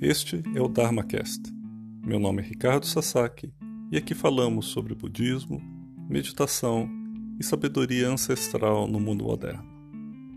Este 0.00 0.42
é 0.54 0.60
o 0.60 0.68
DharmaCast. 0.68 1.50
Meu 2.04 2.20
nome 2.20 2.42
é 2.42 2.44
Ricardo 2.44 2.84
Sasaki 2.84 3.50
e 3.90 3.96
aqui 3.96 4.14
falamos 4.14 4.66
sobre 4.66 4.94
budismo, 4.94 5.58
meditação 6.06 6.86
e 7.40 7.42
sabedoria 7.42 8.06
ancestral 8.10 8.86
no 8.86 9.00
mundo 9.00 9.24
moderno. 9.24 9.64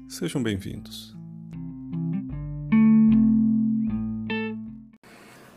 Sejam 0.08 0.42
bem-vindos. 0.42 1.14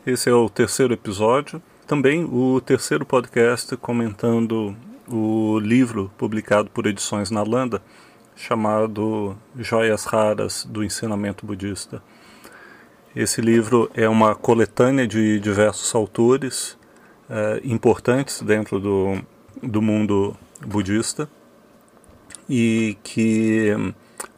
Esse 0.05 0.29
é 0.29 0.33
o 0.33 0.49
terceiro 0.49 0.93
episódio, 0.93 1.63
também 1.87 2.25
o 2.25 2.59
terceiro 2.59 3.05
podcast 3.05 3.77
comentando 3.77 4.75
o 5.07 5.57
livro 5.59 6.11
publicado 6.17 6.69
por 6.69 6.87
Edições 6.87 7.31
Nalanda, 7.31 7.81
chamado 8.35 9.37
Joias 9.55 10.03
Raras 10.03 10.67
do 10.69 10.83
Ensinamento 10.83 11.45
Budista. 11.45 12.03
Esse 13.15 13.41
livro 13.41 13.91
é 13.93 14.09
uma 14.09 14.33
coletânea 14.33 15.05
de 15.05 15.39
diversos 15.39 15.93
autores 15.93 16.75
eh, 17.29 17.61
importantes 17.63 18.41
dentro 18.41 18.79
do, 18.79 19.21
do 19.61 19.83
mundo 19.83 20.35
budista 20.65 21.29
e 22.49 22.97
que 23.03 23.67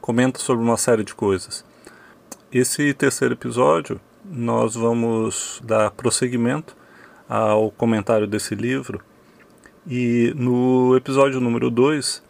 comenta 0.02 0.40
sobre 0.40 0.62
uma 0.62 0.76
série 0.76 1.06
de 1.06 1.16
coisas. 1.16 1.64
Esse 2.52 2.94
terceiro 2.94 3.34
episódio 3.34 3.98
nós 4.26 4.76
vamos 4.76 5.62
dar 5.64 5.92
prosseguimento 5.92 6.76
ao 7.30 7.72
comentário 7.72 8.28
desse 8.28 8.56
livro 8.56 9.00
e 9.88 10.34
no 10.36 10.98
episódio 10.98 11.40
número 11.40 11.72
2 11.72 12.22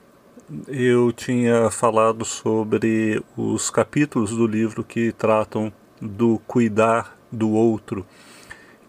eu 0.68 1.12
tinha 1.12 1.72
falado 1.72 2.24
sobre 2.24 3.24
os 3.36 3.72
capítulos 3.72 4.30
do 4.30 4.46
livro 4.46 4.84
que 4.84 5.12
tratam 5.12 5.74
do 6.02 6.40
cuidar 6.48 7.18
do 7.32 7.52
outro, 7.52 8.06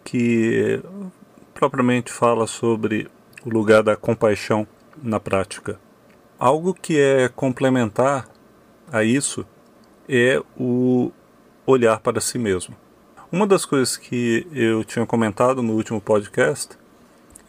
que 0.05 0.81
propriamente 1.55 2.13
fala 2.13 2.47
sobre 2.47 3.09
o 3.45 3.51
lugar 3.51 3.83
da 3.83 3.97
compaixão 3.97 4.67
na 5.03 5.19
prática. 5.19 5.79
Algo 6.39 6.75
que 6.75 6.99
é 6.99 7.29
complementar 7.29 8.29
a 8.93 9.03
isso 9.03 9.47
é 10.09 10.41
o 10.59 11.11
olhar 11.67 11.99
para 12.01 12.21
si 12.21 12.39
mesmo. 12.39 12.77
Uma 13.33 13.47
das 13.47 13.65
coisas 13.65 13.97
que 13.97 14.47
eu 14.53 14.85
tinha 14.85 15.05
comentado 15.05 15.63
no 15.63 15.73
último 15.73 16.01
podcast 16.01 16.77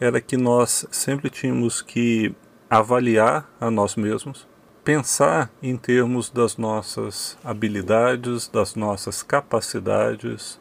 era 0.00 0.20
que 0.20 0.36
nós 0.36 0.86
sempre 0.90 1.30
tínhamos 1.30 1.82
que 1.82 2.34
avaliar 2.68 3.48
a 3.60 3.70
nós 3.70 3.94
mesmos, 3.96 4.46
pensar 4.88 5.50
em 5.62 5.76
termos 5.76 6.30
das 6.30 6.56
nossas 6.56 7.36
habilidades, 7.44 8.48
das 8.48 8.74
nossas 8.74 9.22
capacidades, 9.22 10.58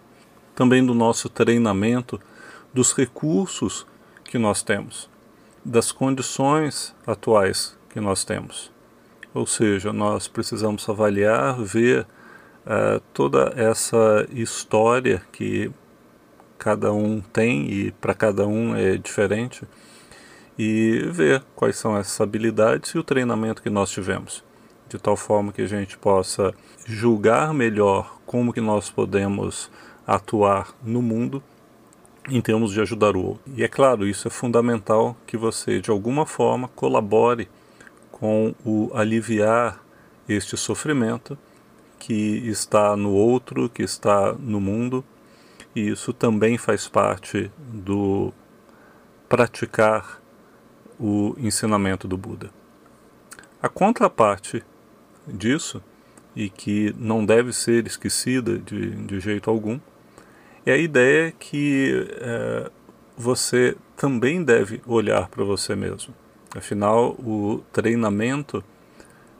também 0.53 0.85
do 0.85 0.93
nosso 0.93 1.29
treinamento, 1.29 2.19
dos 2.73 2.91
recursos 2.91 3.87
que 4.25 4.37
nós 4.37 4.61
temos, 4.61 5.09
das 5.63 5.93
condições 5.93 6.93
atuais 7.07 7.77
que 7.89 8.01
nós 8.01 8.25
temos. 8.25 8.69
Ou 9.33 9.47
seja, 9.47 9.93
nós 9.93 10.27
precisamos 10.27 10.89
avaliar, 10.89 11.57
ver 11.61 12.01
uh, 12.65 12.99
toda 13.13 13.53
essa 13.55 14.27
história 14.33 15.21
que 15.31 15.71
cada 16.57 16.91
um 16.91 17.21
tem 17.21 17.71
e 17.71 17.91
para 17.91 18.13
cada 18.13 18.45
um 18.45 18.75
é 18.75 18.97
diferente 18.97 19.65
e 20.57 20.99
ver 21.11 21.43
quais 21.55 21.77
são 21.77 21.95
essas 21.97 22.19
habilidades 22.19 22.91
e 22.91 22.97
o 22.97 23.03
treinamento 23.03 23.61
que 23.61 23.69
nós 23.69 23.91
tivemos, 23.91 24.43
de 24.89 24.97
tal 24.97 25.15
forma 25.15 25.51
que 25.51 25.61
a 25.61 25.67
gente 25.67 25.97
possa 25.97 26.53
julgar 26.85 27.53
melhor 27.53 28.19
como 28.25 28.51
que 28.51 28.61
nós 28.61 28.89
podemos 28.89 29.69
atuar 30.05 30.73
no 30.83 31.01
mundo 31.01 31.43
em 32.29 32.41
termos 32.41 32.73
de 32.73 32.81
ajudar 32.81 33.15
o 33.15 33.25
outro. 33.25 33.53
E 33.55 33.63
é 33.63 33.67
claro, 33.67 34.07
isso 34.07 34.27
é 34.27 34.31
fundamental 34.31 35.15
que 35.25 35.37
você 35.37 35.79
de 35.79 35.91
alguma 35.91 36.25
forma 36.25 36.67
colabore 36.69 37.47
com 38.11 38.53
o 38.65 38.89
aliviar 38.93 39.81
este 40.27 40.57
sofrimento 40.57 41.37
que 41.99 42.47
está 42.47 42.95
no 42.95 43.11
outro, 43.11 43.69
que 43.69 43.83
está 43.83 44.33
no 44.33 44.59
mundo, 44.59 45.03
e 45.75 45.89
isso 45.89 46.13
também 46.13 46.57
faz 46.57 46.87
parte 46.87 47.51
do 47.57 48.33
praticar 49.29 50.21
o 50.99 51.35
ensinamento 51.37 52.07
do 52.07 52.17
Buda. 52.17 52.49
A 53.61 53.69
contraparte 53.69 54.63
disso, 55.27 55.81
e 56.35 56.49
que 56.49 56.93
não 56.97 57.25
deve 57.25 57.51
ser 57.51 57.87
esquecida 57.87 58.59
de, 58.59 58.91
de 58.91 59.19
jeito 59.19 59.49
algum, 59.49 59.79
é 60.65 60.73
a 60.73 60.77
ideia 60.77 61.31
que 61.31 62.07
é, 62.19 62.71
você 63.17 63.75
também 63.95 64.43
deve 64.43 64.81
olhar 64.85 65.27
para 65.29 65.43
você 65.43 65.75
mesmo. 65.75 66.13
Afinal, 66.55 67.11
o 67.13 67.63
treinamento 67.73 68.63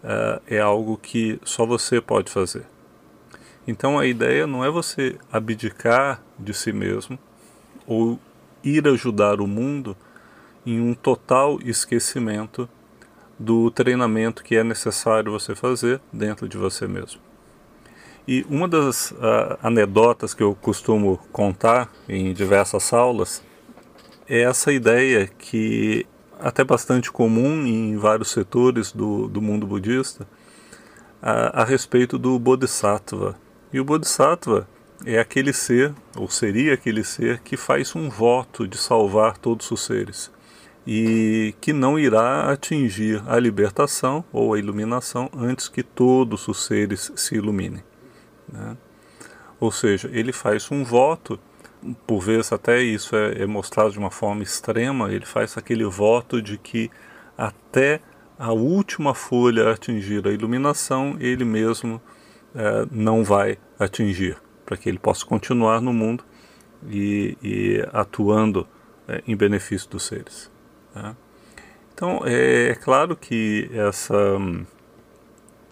é, 0.03 0.57
é 0.57 0.59
algo 0.59 0.97
que 0.97 1.39
só 1.43 1.65
você 1.65 2.01
pode 2.01 2.31
fazer. 2.31 2.65
Então 3.67 3.99
a 3.99 4.05
ideia 4.07 4.47
não 4.47 4.63
é 4.63 4.69
você 4.69 5.17
abdicar 5.31 6.23
de 6.39 6.53
si 6.53 6.71
mesmo 6.71 7.19
ou 7.85 8.19
ir 8.63 8.87
ajudar 8.87 9.41
o 9.41 9.47
mundo 9.47 9.95
em 10.67 10.81
um 10.81 10.93
total 10.93 11.59
esquecimento 11.63 12.67
do 13.39 13.71
treinamento 13.71 14.43
que 14.43 14.57
é 14.57 14.65
necessário 14.65 15.31
você 15.31 15.55
fazer 15.55 16.01
dentro 16.11 16.45
de 16.45 16.57
você 16.57 16.85
mesmo. 16.85 17.21
E 18.27 18.45
uma 18.49 18.67
das 18.67 19.11
uh, 19.11 19.57
anedotas 19.63 20.33
que 20.33 20.43
eu 20.43 20.53
costumo 20.53 21.17
contar 21.31 21.89
em 22.09 22.33
diversas 22.33 22.91
aulas 22.91 23.41
é 24.27 24.41
essa 24.41 24.73
ideia 24.73 25.25
que 25.25 26.05
até 26.37 26.65
bastante 26.65 27.09
comum 27.09 27.65
em 27.65 27.95
vários 27.95 28.29
setores 28.31 28.91
do, 28.91 29.29
do 29.29 29.41
mundo 29.41 29.65
budista 29.65 30.23
uh, 31.23 31.53
a 31.53 31.63
respeito 31.63 32.17
do 32.17 32.37
Bodhisattva. 32.37 33.37
E 33.71 33.79
o 33.79 33.85
Bodhisattva 33.85 34.67
é 35.05 35.17
aquele 35.17 35.53
ser, 35.53 35.93
ou 36.13 36.29
seria 36.29 36.73
aquele 36.73 37.05
ser, 37.05 37.39
que 37.39 37.55
faz 37.55 37.95
um 37.95 38.09
voto 38.09 38.67
de 38.67 38.77
salvar 38.77 39.37
todos 39.37 39.71
os 39.71 39.85
seres 39.85 40.35
e 40.89 41.53
que 41.59 41.73
não 41.73 41.99
irá 41.99 42.49
atingir 42.49 43.21
a 43.27 43.37
libertação 43.37 44.23
ou 44.31 44.53
a 44.53 44.57
iluminação 44.57 45.29
antes 45.37 45.67
que 45.67 45.83
todos 45.83 46.47
os 46.47 46.63
seres 46.63 47.11
se 47.13 47.35
iluminem. 47.35 47.83
Né? 48.47 48.77
Ou 49.59 49.69
seja, 49.69 50.09
ele 50.13 50.31
faz 50.31 50.71
um 50.71 50.85
voto, 50.85 51.37
por 52.05 52.21
vezes 52.21 52.53
até 52.53 52.81
isso 52.81 53.17
é, 53.17 53.41
é 53.41 53.45
mostrado 53.45 53.91
de 53.91 53.99
uma 53.99 54.09
forma 54.09 54.41
extrema, 54.43 55.11
ele 55.11 55.25
faz 55.25 55.57
aquele 55.57 55.83
voto 55.83 56.41
de 56.41 56.57
que 56.57 56.89
até 57.37 57.99
a 58.39 58.53
última 58.53 59.13
folha 59.13 59.69
atingir 59.69 60.25
a 60.25 60.31
iluminação, 60.31 61.17
ele 61.19 61.43
mesmo 61.43 62.01
é, 62.55 62.87
não 62.89 63.25
vai 63.25 63.57
atingir, 63.77 64.37
para 64.65 64.77
que 64.77 64.87
ele 64.87 64.99
possa 64.99 65.25
continuar 65.25 65.81
no 65.81 65.91
mundo 65.91 66.23
e, 66.89 67.37
e 67.43 67.85
atuando 67.91 68.65
é, 69.05 69.21
em 69.27 69.35
benefício 69.35 69.89
dos 69.89 70.03
seres. 70.03 70.55
Né? 71.01 71.15
Então, 71.93 72.21
é, 72.25 72.69
é, 72.69 72.75
claro 72.75 73.15
que 73.15 73.69
essa, 73.73 74.15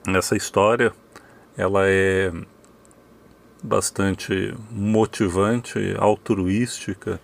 essa 0.08 0.36
história 0.36 0.92
ela 1.58 1.84
é 1.86 2.32
bastante 3.62 4.54
motivante, 4.72 5.96
altruística, 5.98 7.20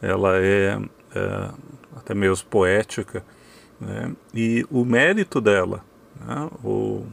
ela 0.00 0.36
é, 0.38 0.78
é 1.14 1.50
até 1.96 2.14
mesmo 2.14 2.46
poética, 2.48 3.24
né? 3.80 4.14
e 4.32 4.64
o 4.70 4.84
mérito 4.84 5.40
dela, 5.40 5.84
né? 6.24 6.48
o, 6.64 7.04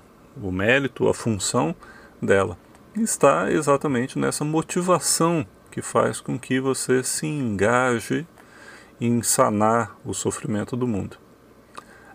o 0.42 0.52
mérito, 0.52 1.08
a 1.08 1.14
função 1.14 1.76
dela, 2.22 2.58
está 2.96 3.52
exatamente 3.52 4.20
nessa 4.20 4.46
motivação 4.46 5.46
que 5.72 5.82
faz 5.82 6.22
com 6.22 6.38
que 6.38 6.60
você 6.60 7.04
se 7.04 7.26
engaje 7.26 8.28
em 9.06 9.22
sanar 9.22 9.98
o 10.06 10.14
sofrimento 10.14 10.78
do 10.78 10.88
mundo. 10.88 11.18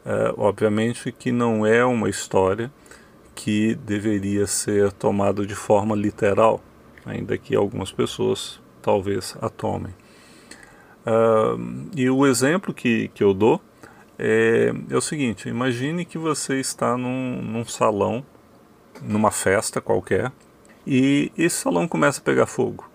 É, 0.06 0.32
obviamente 0.38 1.12
que 1.12 1.30
não 1.30 1.66
é 1.66 1.84
uma 1.84 2.08
história 2.08 2.72
que 3.34 3.74
deveria 3.74 4.46
ser 4.46 4.90
tomada 4.92 5.44
de 5.44 5.54
forma 5.54 5.94
literal, 5.94 6.62
ainda 7.04 7.36
que 7.36 7.54
algumas 7.54 7.92
pessoas 7.92 8.58
talvez 8.80 9.36
a 9.40 9.50
tomem. 9.50 9.94
Uh, 11.06 11.88
e 11.94 12.08
o 12.08 12.26
exemplo 12.26 12.72
que, 12.72 13.08
que 13.08 13.22
eu 13.22 13.32
dou 13.34 13.60
é, 14.18 14.72
é, 14.90 14.96
o 14.96 15.00
seguinte: 15.00 15.48
imagine 15.48 16.06
que 16.06 16.16
você 16.16 16.58
está 16.58 16.96
num, 16.96 17.42
num 17.42 17.64
salão, 17.64 18.24
numa 19.02 19.30
festa 19.30 19.80
qualquer, 19.80 20.32
e 20.86 21.30
esse 21.36 21.56
salão 21.56 21.86
começa 21.86 22.20
a 22.20 22.24
pegar 22.24 22.46
fogo. 22.46 22.90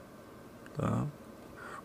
Tá? 0.76 1.06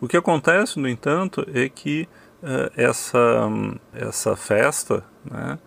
O 0.00 0.06
que 0.06 0.16
acontece, 0.16 0.78
no 0.78 0.88
entanto, 0.88 1.44
é 1.52 1.68
que 1.68 2.08
uh, 2.42 2.70
essa, 2.76 3.48
essa 3.92 4.36
festa 4.36 5.04
né, 5.24 5.58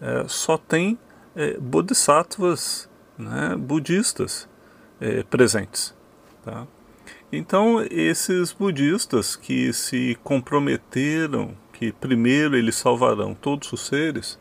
uh, 0.00 0.28
só 0.28 0.56
tem 0.56 0.98
uh, 1.34 1.60
bodhisattvas 1.60 2.88
né, 3.18 3.56
budistas 3.56 4.48
presentes. 5.30 5.94
Tá? 6.44 6.66
Então, 7.32 7.82
esses 7.90 8.52
budistas 8.52 9.34
que 9.34 9.72
se 9.72 10.18
comprometeram 10.22 11.56
que 11.72 11.90
primeiro 11.90 12.54
eles 12.54 12.76
salvarão 12.76 13.34
todos 13.34 13.72
os 13.72 13.86
seres, 13.86 14.38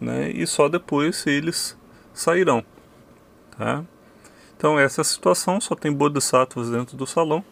né, 0.00 0.28
e 0.32 0.44
só 0.44 0.68
depois 0.68 1.24
eles 1.28 1.78
sairão. 2.12 2.64
Tá? 3.56 3.84
Então, 4.56 4.76
essa 4.76 5.04
situação 5.04 5.60
só 5.60 5.76
tem 5.76 5.92
bodhisattvas 5.92 6.70
dentro 6.70 6.96
do 6.96 7.06
salão. 7.06 7.44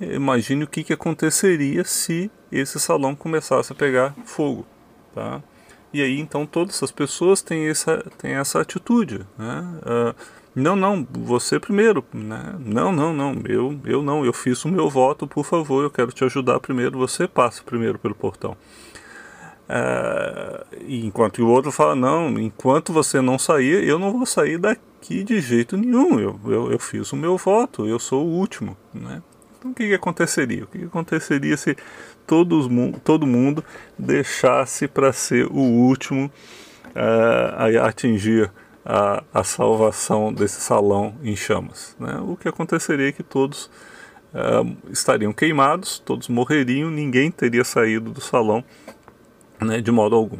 Imagine 0.00 0.64
o 0.64 0.66
que, 0.66 0.84
que 0.84 0.92
aconteceria 0.92 1.84
se 1.84 2.30
esse 2.52 2.78
salão 2.78 3.14
começasse 3.14 3.72
a 3.72 3.74
pegar 3.74 4.14
fogo. 4.24 4.66
Tá? 5.14 5.42
E 5.92 6.02
aí, 6.02 6.20
então, 6.20 6.44
todas 6.44 6.82
as 6.82 6.90
pessoas 6.90 7.40
têm 7.40 7.68
essa, 7.68 8.04
têm 8.18 8.32
essa 8.32 8.60
atitude. 8.60 9.20
Né? 9.38 9.64
Uh, 9.82 10.14
não, 10.54 10.76
não, 10.76 11.06
você 11.10 11.58
primeiro. 11.58 12.04
Né? 12.12 12.54
Não, 12.58 12.92
não, 12.92 13.12
não, 13.12 13.34
eu, 13.46 13.80
eu 13.84 14.02
não, 14.02 14.24
eu 14.24 14.32
fiz 14.32 14.64
o 14.64 14.68
meu 14.68 14.90
voto, 14.90 15.26
por 15.26 15.44
favor, 15.44 15.82
eu 15.82 15.90
quero 15.90 16.12
te 16.12 16.24
ajudar 16.24 16.60
primeiro, 16.60 16.98
você 16.98 17.26
passa 17.26 17.62
primeiro 17.62 17.98
pelo 17.98 18.14
portão. 18.14 18.56
É, 19.68 20.64
enquanto 20.86 21.42
o 21.42 21.48
outro 21.48 21.72
fala, 21.72 21.96
não, 21.96 22.38
enquanto 22.38 22.92
você 22.92 23.20
não 23.20 23.38
sair, 23.38 23.84
eu 23.84 23.98
não 23.98 24.12
vou 24.12 24.24
sair 24.24 24.58
daqui 24.58 25.24
de 25.24 25.40
jeito 25.40 25.76
nenhum, 25.76 26.20
eu, 26.20 26.40
eu, 26.46 26.72
eu 26.72 26.78
fiz 26.78 27.12
o 27.12 27.16
meu 27.16 27.36
voto, 27.36 27.86
eu 27.86 27.98
sou 27.98 28.24
o 28.24 28.30
último. 28.30 28.76
Né? 28.94 29.22
Então 29.66 29.70
o 29.70 29.74
que, 29.74 29.88
que 29.88 29.94
aconteceria? 29.94 30.64
O 30.64 30.66
que, 30.66 30.78
que 30.78 30.84
aconteceria 30.84 31.56
se 31.56 31.76
todos, 32.26 32.68
todo 33.02 33.26
mundo 33.26 33.64
deixasse 33.98 34.86
para 34.86 35.12
ser 35.12 35.46
o 35.46 35.58
último 35.58 36.30
uh, 36.94 37.80
a 37.80 37.88
atingir 37.88 38.50
a, 38.84 39.24
a 39.34 39.42
salvação 39.42 40.32
desse 40.32 40.60
salão 40.60 41.16
em 41.22 41.34
chamas. 41.34 41.96
Né? 41.98 42.18
O 42.20 42.36
que 42.36 42.48
aconteceria 42.48 43.08
é 43.08 43.12
que 43.12 43.22
todos 43.22 43.66
uh, 44.32 44.76
estariam 44.90 45.32
queimados, 45.32 45.98
todos 45.98 46.28
morreriam, 46.28 46.90
ninguém 46.90 47.30
teria 47.30 47.64
saído 47.64 48.12
do 48.12 48.20
salão 48.20 48.64
né, 49.60 49.80
de 49.80 49.90
modo 49.90 50.14
algum. 50.14 50.38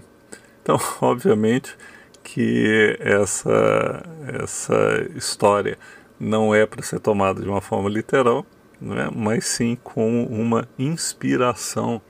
Então, 0.62 0.78
obviamente 1.00 1.76
que 2.22 2.96
essa, 3.00 4.02
essa 4.42 5.08
história 5.16 5.78
não 6.18 6.54
é 6.54 6.66
para 6.66 6.82
ser 6.82 6.98
tomada 6.98 7.40
de 7.40 7.48
uma 7.48 7.60
forma 7.60 7.88
literal, 7.88 8.44
né, 8.80 9.08
mas 9.14 9.46
sim 9.46 9.76
como 9.82 10.26
uma 10.26 10.68
inspiração 10.78 12.00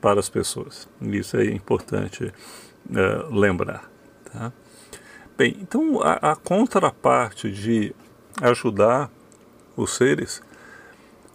para 0.00 0.20
as 0.20 0.28
pessoas. 0.28 0.88
Isso 1.00 1.36
é 1.36 1.46
importante 1.46 2.24
uh, 2.26 3.34
lembrar. 3.34 3.90
Tá? 4.32 4.52
Bem, 5.36 5.56
então 5.60 6.00
a, 6.02 6.32
a 6.32 6.36
contraparte 6.36 7.50
de 7.50 7.94
ajudar 8.40 9.10
os 9.76 9.94
seres 9.94 10.42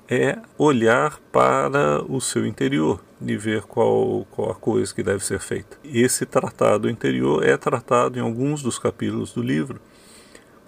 é 0.09 0.37
olhar 0.57 1.19
para 1.31 2.03
o 2.07 2.21
seu 2.21 2.45
interior 2.45 3.01
e 3.21 3.35
ver 3.35 3.63
qual, 3.63 4.25
qual 4.31 4.51
a 4.51 4.55
coisa 4.55 4.93
que 4.93 5.03
deve 5.03 5.23
ser 5.23 5.39
feita. 5.39 5.77
Esse 5.83 6.25
tratado 6.25 6.89
interior 6.89 7.43
é 7.43 7.57
tratado 7.57 8.17
em 8.17 8.21
alguns 8.21 8.61
dos 8.61 8.79
capítulos 8.79 9.33
do 9.33 9.41
livro 9.41 9.81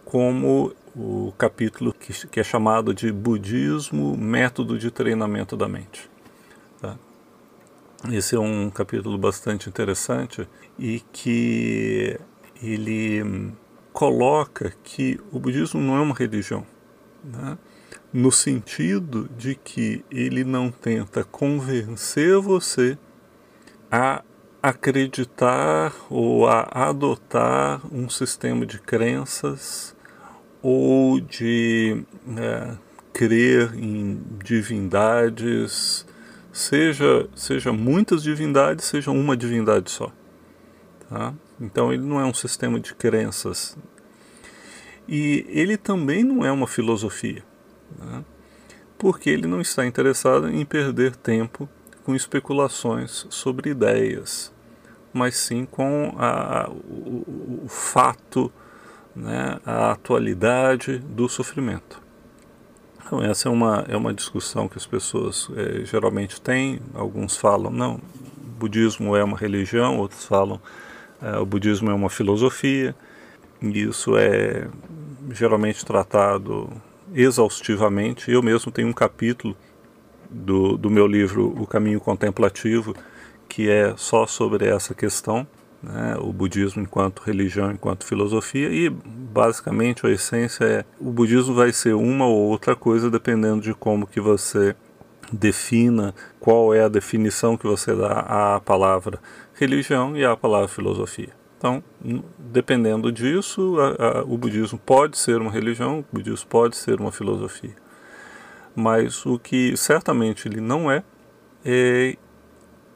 como 0.04 0.74
o 0.96 1.34
capítulo 1.38 1.94
que, 1.94 2.28
que 2.28 2.40
é 2.40 2.44
chamado 2.44 2.94
de 2.94 3.12
Budismo, 3.12 4.18
Método 4.18 4.78
de 4.78 4.90
Treinamento 4.92 5.56
da 5.56 5.68
Mente. 5.68 6.10
Tá? 6.82 6.98
Esse 8.12 8.36
é 8.36 8.40
um 8.40 8.70
capítulo 8.70 9.18
bastante 9.18 9.70
interessante 9.70 10.48
e 10.78 11.02
que 11.12 12.20
ele 12.62 13.54
coloca 13.92 14.74
que 14.84 15.20
o 15.32 15.40
budismo 15.40 15.82
não 15.82 15.98
é 15.98 16.02
uma 16.02 16.16
religião, 16.16 16.66
né? 17.24 17.58
no 18.12 18.32
sentido 18.32 19.30
de 19.38 19.56
que 19.56 20.04
ele 20.10 20.44
não 20.44 20.72
tenta 20.72 21.24
convencer 21.24 22.40
você 22.40 22.98
a 23.92 24.24
acreditar 24.62 25.94
ou 26.10 26.48
a 26.48 26.62
adotar 26.72 27.82
um 27.94 28.10
sistema 28.10 28.66
de 28.66 28.80
crenças 28.80 29.96
ou 30.62 31.20
de 31.20 32.04
é, 32.38 32.78
crer 33.14 33.74
em 33.76 34.22
divindades, 34.44 36.06
seja, 36.52 37.28
seja 37.36 37.72
muitas 37.72 38.24
divindades, 38.24 38.86
seja 38.86 39.12
uma 39.12 39.36
divindade 39.36 39.90
só. 39.90 40.12
Tá? 41.10 41.34
Então 41.60 41.92
ele 41.92 42.04
não 42.04 42.20
é 42.20 42.26
um 42.26 42.34
sistema 42.34 42.80
de 42.80 42.94
crenças. 42.94 43.78
E 45.08 45.46
ele 45.50 45.76
também 45.76 46.24
não 46.24 46.46
é 46.46 46.52
uma 46.52 46.68
filosofia, 46.68 47.44
né? 47.98 48.24
porque 48.98 49.30
ele 49.30 49.48
não 49.48 49.60
está 49.60 49.86
interessado 49.86 50.50
em 50.50 50.64
perder 50.64 51.16
tempo 51.16 51.68
com 52.04 52.16
especulações 52.16 53.26
sobre 53.30 53.72
ideias, 53.72 54.54
mas 55.12 55.36
sim 55.36 55.66
com 55.66 56.14
a, 56.18 56.70
o, 56.70 57.64
o, 57.64 57.68
fato, 57.68 58.52
né, 59.16 59.60
a 59.66 59.92
atualidade 59.92 61.00
do 61.00 61.28
sofrimento. 61.28 62.02
Então 63.06 63.22
essa 63.22 63.50
é 63.50 63.52
uma, 63.52 63.86
é 63.88 63.98
uma 63.98 64.14
discussão 64.14 64.68
que 64.68 64.78
as 64.78 64.86
pessoas 64.86 65.50
é, 65.56 65.84
geralmente 65.86 66.40
têm, 66.40 66.80
alguns 66.94 67.38
falam, 67.38 67.72
não, 67.72 68.00
budismo 68.58 69.16
é 69.16 69.24
uma 69.24 69.38
religião, 69.38 69.98
outros 69.98 70.26
falam 70.26 70.62
é, 71.22 71.38
o 71.38 71.46
budismo 71.46 71.90
é 71.90 71.94
uma 71.94 72.10
filosofia, 72.10 72.96
e 73.62 73.82
isso 73.82 74.16
é 74.18 74.68
geralmente 75.32 75.86
tratado 75.86 76.70
exaustivamente. 77.14 78.32
Eu 78.32 78.42
mesmo 78.42 78.72
tenho 78.72 78.88
um 78.88 78.94
capítulo 78.94 79.58
do, 80.30 80.78
do 80.78 80.90
meu 80.90 81.08
livro 81.08 81.54
O 81.60 81.66
Caminho 81.66 82.00
Contemplativo 82.00 82.96
que 83.50 83.68
é 83.68 83.96
só 83.98 84.28
sobre 84.28 84.68
essa 84.68 84.94
questão, 84.94 85.46
né, 85.82 86.18
o 86.20 86.32
budismo 86.34 86.82
enquanto 86.82 87.20
religião, 87.20 87.72
enquanto 87.72 88.06
filosofia, 88.06 88.70
e 88.70 88.90
basicamente 88.90 90.06
a 90.06 90.10
essência 90.10 90.64
é 90.66 90.86
o 91.00 91.12
budismo 91.12 91.56
vai 91.56 91.72
ser 91.72 91.94
uma 91.94 92.26
ou 92.26 92.50
outra 92.50 92.76
coisa 92.76 93.10
dependendo 93.10 93.62
de 93.62 93.74
como 93.74 94.08
que 94.08 94.20
você 94.20 94.76
defina 95.32 96.14
qual 96.40 96.74
é 96.74 96.84
a 96.84 96.90
definição 96.90 97.56
que 97.56 97.68
você 97.68 97.96
dá 97.96 98.56
à 98.56 98.60
palavra 98.60 99.20
religião 99.54 100.18
e 100.18 100.26
à 100.26 100.36
palavra 100.36 100.68
filosofia. 100.68 101.30
Então, 101.58 101.84
dependendo 102.38 103.12
disso, 103.12 103.78
a, 103.80 104.20
a, 104.20 104.24
o 104.24 104.38
budismo 104.38 104.80
pode 104.80 105.18
ser 105.18 105.42
uma 105.42 105.52
religião, 105.52 106.00
o 106.00 106.06
budismo 106.16 106.48
pode 106.48 106.78
ser 106.78 107.00
uma 107.00 107.12
filosofia. 107.12 107.76
Mas 108.74 109.26
o 109.26 109.38
que 109.38 109.76
certamente 109.76 110.48
ele 110.48 110.62
não 110.62 110.90
é, 110.90 111.04
é 111.66 112.16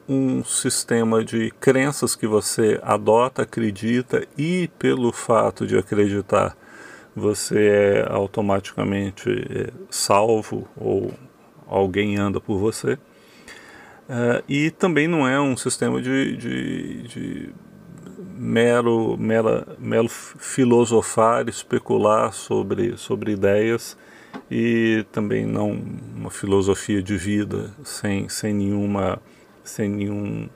um 0.08 0.44
sistema 0.44 1.24
de 1.24 1.50
crenças 1.60 2.14
que 2.14 2.26
você 2.26 2.78
adota, 2.82 3.42
acredita 3.42 4.26
e, 4.36 4.68
pelo 4.78 5.12
fato 5.12 5.66
de 5.66 5.76
acreditar, 5.76 6.56
você 7.14 7.66
é 7.66 8.06
automaticamente 8.10 9.30
é, 9.30 9.72
salvo 9.88 10.68
ou 10.76 11.12
alguém 11.66 12.16
anda 12.16 12.40
por 12.40 12.58
você. 12.58 12.94
Uh, 14.06 14.44
e 14.46 14.70
também 14.70 15.08
não 15.08 15.26
é 15.26 15.40
um 15.40 15.56
sistema 15.56 16.02
de, 16.02 16.36
de, 16.36 17.02
de 17.04 17.54
mero, 18.36 19.16
mera, 19.16 19.66
mero 19.78 20.08
filosofar, 20.08 21.48
especular 21.48 22.32
sobre, 22.32 22.98
sobre 22.98 23.32
ideias 23.32 23.96
e 24.50 25.06
também 25.10 25.46
não 25.46 25.70
uma 26.14 26.30
filosofia 26.30 27.02
de 27.02 27.16
vida 27.16 27.70
sem, 27.82 28.28
sem, 28.28 28.52
nenhuma, 28.52 29.20
sem 29.64 29.88
nenhum 29.88 30.48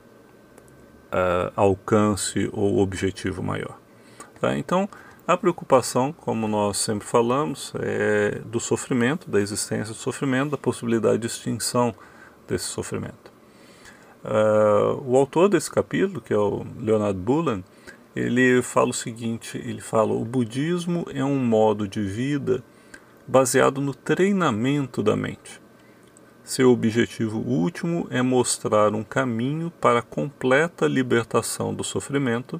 uh, 1.11 1.51
alcance 1.55 2.49
ou 2.53 2.79
objetivo 2.79 3.43
maior. 3.43 3.77
Tá? 4.39 4.57
Então, 4.57 4.87
a 5.27 5.35
preocupação, 5.35 6.13
como 6.13 6.47
nós 6.47 6.77
sempre 6.77 7.07
falamos, 7.07 7.73
é 7.79 8.39
do 8.45 8.59
sofrimento, 8.59 9.29
da 9.29 9.41
existência 9.41 9.93
do 9.93 9.99
sofrimento, 9.99 10.51
da 10.51 10.57
possibilidade 10.57 11.19
de 11.19 11.27
extinção 11.27 11.93
desse 12.47 12.65
sofrimento. 12.65 13.31
Uh, 14.23 15.01
o 15.05 15.15
autor 15.15 15.49
desse 15.49 15.69
capítulo, 15.69 16.19
que 16.19 16.33
é 16.33 16.37
o 16.37 16.65
Leonard 16.77 17.17
Bullen, 17.19 17.63
ele 18.15 18.61
fala 18.61 18.89
o 18.89 18.93
seguinte: 18.93 19.57
ele 19.57 19.81
fala, 19.81 20.13
o 20.13 20.25
budismo 20.25 21.05
é 21.13 21.23
um 21.23 21.37
modo 21.37 21.87
de 21.87 22.01
vida 22.01 22.63
baseado 23.27 23.79
no 23.79 23.93
treinamento 23.93 25.03
da 25.03 25.15
mente. 25.15 25.61
Seu 26.49 26.71
objetivo 26.71 27.37
último 27.37 28.07
é 28.09 28.23
mostrar 28.23 28.95
um 28.95 29.03
caminho 29.03 29.69
para 29.69 29.99
a 29.99 30.01
completa 30.01 30.87
libertação 30.87 31.71
do 31.75 31.83
sofrimento 31.83 32.59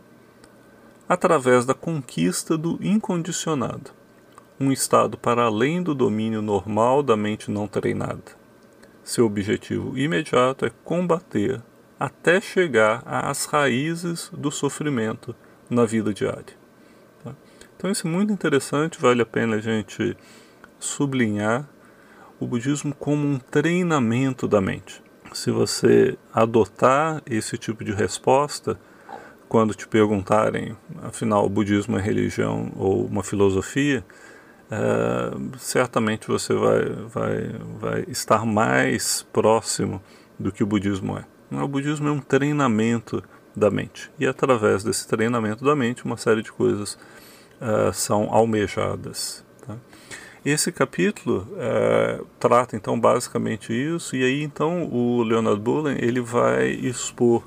através 1.10 1.66
da 1.66 1.74
conquista 1.74 2.56
do 2.56 2.78
incondicionado, 2.84 3.90
um 4.60 4.72
estado 4.72 5.18
para 5.18 5.46
além 5.46 5.82
do 5.82 5.96
domínio 5.96 6.40
normal 6.40 7.02
da 7.02 7.18
mente 7.18 7.50
não 7.50 7.68
treinada. 7.68 8.22
Seu 9.04 9.26
objetivo 9.26 9.98
imediato 9.98 10.68
é 10.68 10.72
combater 10.84 11.60
até 12.00 12.40
chegar 12.40 13.02
às 13.08 13.46
raízes 13.46 14.30
do 14.32 14.52
sofrimento 14.52 15.36
na 15.68 15.84
vida 15.84 16.14
diária. 16.14 16.56
Tá? 17.24 17.34
Então 17.76 17.90
isso 17.90 18.06
é 18.06 18.12
muito 18.12 18.32
interessante, 18.32 19.02
vale 19.02 19.24
a 19.24 19.26
pena 19.26 19.56
a 19.56 19.60
gente 19.60 20.16
sublinhar 20.78 21.68
o 22.40 22.48
budismo 22.48 22.94
como 22.96 23.28
um 23.28 23.38
treinamento 23.38 24.48
da 24.48 24.62
mente. 24.62 25.02
Se 25.34 25.52
você 25.52 26.18
adotar 26.34 27.22
esse 27.26 27.58
tipo 27.58 27.84
de 27.84 27.92
resposta, 27.92 28.80
quando 29.48 29.74
te 29.74 29.88
perguntarem, 29.88 30.76
afinal, 31.04 31.46
o 31.46 31.50
budismo 31.50 31.98
é 31.98 32.02
religião 32.02 32.72
ou 32.76 33.06
uma 33.06 33.24
filosofia, 33.24 34.04
é, 34.72 35.58
certamente 35.58 36.28
você 36.28 36.54
vai, 36.54 36.86
vai, 37.08 37.56
vai 37.80 38.06
estar 38.08 38.46
mais 38.46 39.24
próximo 39.34 40.02
do 40.38 40.52
que 40.52 40.64
o 40.64 40.68
budismo 40.68 41.18
é. 41.18 41.26
O 41.64 41.68
budismo 41.68 42.08
é 42.08 42.12
um 42.12 42.20
treinamento 42.20 43.24
da 43.56 43.72
mente. 43.72 44.12
E 44.20 44.28
através 44.28 44.84
desse 44.84 45.08
treinamento 45.08 45.66
da 45.66 45.76
mente, 45.76 46.06
uma 46.06 46.18
série 46.18 46.44
de 46.44 46.52
coisas 46.52 46.94
uh, 47.60 47.92
são 47.92 48.32
almejadas. 48.32 49.44
Esse 50.46 50.72
capítulo 50.72 51.48
uh, 51.52 52.26
trata 52.40 52.76
então 52.76 53.00
basicamente 53.00 53.74
isso, 53.74 54.16
e 54.16 54.24
aí 54.24 54.42
então 54.42 54.86
o 54.86 55.22
Leonard 55.22 55.60
Bullen 55.60 55.98
ele 56.00 56.22
vai 56.22 56.70
expor, 56.70 57.44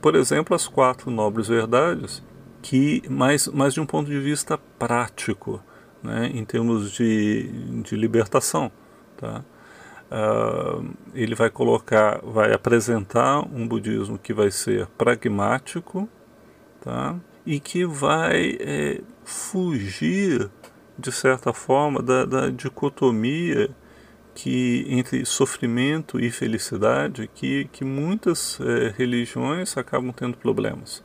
por 0.00 0.14
exemplo, 0.14 0.54
as 0.54 0.68
quatro 0.68 1.10
nobres 1.10 1.48
verdades, 1.48 2.22
que 2.62 3.02
mais, 3.08 3.48
mais 3.48 3.74
de 3.74 3.80
um 3.80 3.86
ponto 3.86 4.08
de 4.08 4.18
vista 4.20 4.58
prático, 4.78 5.60
né, 6.02 6.30
em 6.32 6.44
termos 6.44 6.92
de, 6.92 7.48
de 7.82 7.96
libertação. 7.96 8.70
Tá? 9.16 9.44
Uh, 10.10 10.90
ele 11.14 11.34
vai 11.34 11.50
colocar, 11.50 12.20
vai 12.22 12.52
apresentar 12.52 13.40
um 13.40 13.66
budismo 13.66 14.18
que 14.18 14.32
vai 14.32 14.50
ser 14.50 14.86
pragmático, 14.98 16.08
tá? 16.80 17.14
E 17.46 17.60
que 17.60 17.84
vai 17.86 18.56
é, 18.58 19.00
fugir, 19.24 20.50
de 21.00 21.10
certa 21.12 21.52
forma, 21.52 22.02
da, 22.02 22.24
da, 22.24 22.50
dicotomia 22.50 23.70
que 24.34 24.86
entre 24.88 25.24
sofrimento 25.24 26.20
e 26.20 26.30
felicidade, 26.30 27.28
que, 27.34 27.68
que 27.72 27.84
muitas 27.84 28.58
é, 28.60 28.94
religiões 28.96 29.76
acabam 29.76 30.12
tendo 30.12 30.36
problemas. 30.36 31.02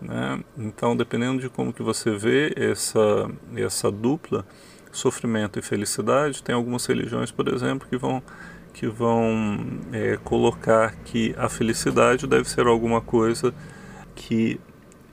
Né? 0.00 0.42
Então, 0.56 0.96
dependendo 0.96 1.40
de 1.40 1.48
como 1.48 1.72
que 1.72 1.82
você 1.82 2.10
vê 2.16 2.52
essa, 2.56 3.30
essa 3.56 3.90
dupla, 3.90 4.44
sofrimento 4.90 5.58
e 5.58 5.62
felicidade, 5.62 6.42
tem 6.42 6.54
algumas 6.54 6.86
religiões, 6.86 7.30
por 7.30 7.48
exemplo, 7.48 7.86
que 7.88 7.96
vão, 7.96 8.22
que 8.72 8.86
vão 8.86 9.58
é, 9.92 10.18
colocar 10.24 10.94
que 11.04 11.34
a 11.38 11.48
felicidade 11.48 12.26
deve 12.26 12.48
ser 12.48 12.66
alguma 12.66 13.00
coisa 13.00 13.54
que 14.14 14.60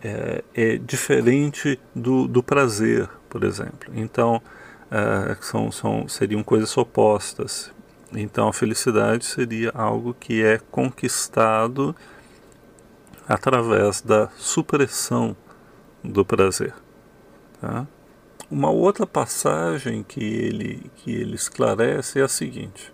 é, 0.02 0.44
é 0.54 0.78
diferente 0.78 1.80
do, 1.96 2.28
do 2.28 2.44
prazer, 2.44 3.10
por 3.36 3.44
exemplo. 3.44 3.92
Então, 3.94 4.42
é, 4.90 5.36
são, 5.42 5.70
são, 5.70 6.08
seriam 6.08 6.42
coisas 6.42 6.78
opostas. 6.78 7.70
Então, 8.14 8.48
a 8.48 8.54
felicidade 8.54 9.26
seria 9.26 9.72
algo 9.72 10.14
que 10.18 10.42
é 10.42 10.58
conquistado 10.72 11.94
através 13.28 14.00
da 14.00 14.30
supressão 14.38 15.36
do 16.02 16.24
prazer. 16.24 16.74
Tá? 17.60 17.86
Uma 18.50 18.70
outra 18.70 19.06
passagem 19.06 20.02
que 20.02 20.24
ele, 20.24 20.90
que 20.96 21.12
ele 21.12 21.36
esclarece 21.36 22.22
é 22.22 22.24
a 22.24 22.30
seguinte. 22.30 22.94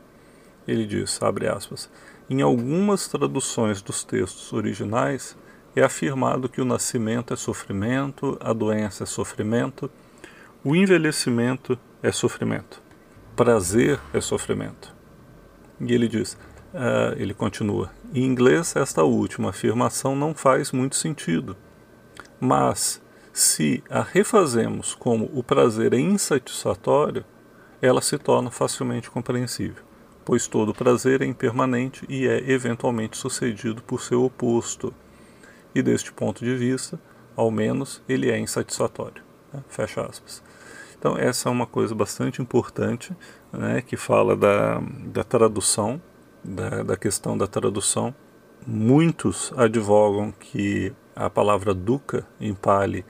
Ele 0.67 0.87
diz, 0.87 1.21
abre 1.21 1.47
aspas, 1.47 1.87
em 2.27 2.41
algumas 2.41 3.07
traduções 3.07 3.79
dos 3.79 4.03
textos 4.03 4.51
originais 4.51 5.37
é 5.75 5.83
afirmado 5.83 6.49
que 6.49 6.61
o 6.61 6.65
nascimento 6.65 7.31
é 7.31 7.37
sofrimento, 7.37 8.39
a 8.41 8.51
doença 8.53 9.03
é 9.03 9.05
sofrimento, 9.05 9.87
o 10.63 10.75
envelhecimento 10.75 11.75
é 12.03 12.11
sofrimento, 12.11 12.83
prazer 13.35 13.99
é 14.13 14.21
sofrimento. 14.21 14.93
E 15.79 15.91
ele 15.91 16.07
diz, 16.07 16.33
uh, 16.71 17.17
ele 17.17 17.33
continua, 17.33 17.89
em 18.13 18.23
inglês 18.23 18.75
esta 18.75 19.03
última 19.03 19.49
afirmação 19.49 20.15
não 20.15 20.35
faz 20.35 20.71
muito 20.71 20.95
sentido, 20.95 21.57
mas 22.39 23.01
se 23.33 23.83
a 23.89 24.03
refazemos 24.03 24.93
como 24.93 25.31
o 25.33 25.41
prazer 25.41 25.95
é 25.95 25.99
insatisfatório, 25.99 27.25
ela 27.81 27.99
se 27.99 28.19
torna 28.19 28.51
facilmente 28.51 29.09
compreensível, 29.09 29.83
pois 30.23 30.45
todo 30.45 30.75
prazer 30.75 31.23
é 31.23 31.25
impermanente 31.25 32.05
e 32.07 32.27
é 32.27 32.51
eventualmente 32.51 33.17
sucedido 33.17 33.81
por 33.81 33.99
seu 33.99 34.23
oposto. 34.23 34.93
E 35.73 35.81
deste 35.81 36.13
ponto 36.13 36.45
de 36.45 36.55
vista, 36.55 36.99
ao 37.35 37.49
menos, 37.49 37.99
ele 38.07 38.29
é 38.29 38.37
insatisfatório. 38.37 39.23
Né? 39.51 39.63
Fecha 39.67 40.01
aspas. 40.01 40.43
Então, 41.01 41.17
essa 41.17 41.49
é 41.49 41.51
uma 41.51 41.65
coisa 41.65 41.95
bastante 41.95 42.43
importante, 42.43 43.11
né, 43.51 43.81
que 43.81 43.97
fala 43.97 44.35
da, 44.35 44.79
da 45.07 45.23
tradução, 45.23 45.99
da, 46.43 46.83
da 46.83 46.95
questão 46.95 47.35
da 47.35 47.47
tradução. 47.47 48.13
Muitos 48.67 49.51
advogam 49.57 50.31
que 50.31 50.93
a 51.15 51.27
palavra 51.27 51.73
dukkha 51.73 52.23
em 52.39 52.53
Pali 52.53 53.03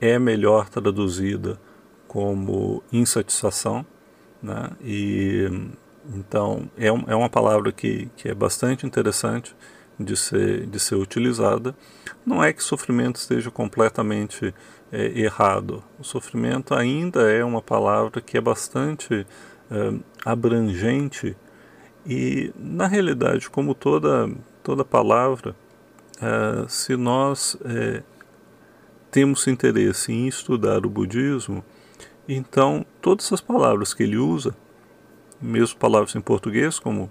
é 0.00 0.18
melhor 0.18 0.70
traduzida 0.70 1.60
como 2.08 2.82
insatisfação, 2.90 3.84
né? 4.42 4.70
E 4.82 5.46
então 6.14 6.70
é, 6.78 6.90
um, 6.90 7.04
é 7.06 7.14
uma 7.14 7.28
palavra 7.28 7.70
que, 7.70 8.08
que 8.16 8.30
é 8.30 8.34
bastante 8.34 8.86
interessante 8.86 9.54
de 10.00 10.16
ser, 10.16 10.66
de 10.66 10.80
ser 10.80 10.94
utilizada. 10.94 11.76
Não 12.24 12.42
é 12.42 12.50
que 12.52 12.62
sofrimento 12.62 13.16
esteja 13.16 13.50
completamente 13.50 14.54
é, 14.92 15.18
errado. 15.18 15.82
O 15.98 16.04
sofrimento 16.04 16.74
ainda 16.74 17.30
é 17.30 17.44
uma 17.44 17.62
palavra 17.62 18.20
que 18.20 18.36
é 18.36 18.40
bastante 18.40 19.26
é, 19.70 19.94
abrangente 20.24 21.36
e, 22.06 22.52
na 22.56 22.86
realidade, 22.86 23.50
como 23.50 23.74
toda, 23.74 24.30
toda 24.62 24.84
palavra, 24.84 25.56
é, 26.20 26.68
se 26.68 26.96
nós 26.96 27.56
é, 27.64 28.02
temos 29.10 29.46
interesse 29.48 30.12
em 30.12 30.28
estudar 30.28 30.86
o 30.86 30.90
budismo, 30.90 31.64
então 32.28 32.86
todas 33.00 33.32
as 33.32 33.40
palavras 33.40 33.92
que 33.92 34.04
ele 34.04 34.16
usa, 34.16 34.54
mesmo 35.40 35.78
palavras 35.78 36.14
em 36.14 36.20
português 36.20 36.78
como 36.78 37.10